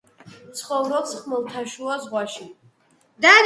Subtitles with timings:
[0.61, 2.51] ცხოვრობს ხმელთაშუა ზღვაში.